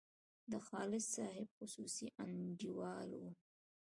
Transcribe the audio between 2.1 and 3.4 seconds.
انډیوال وو.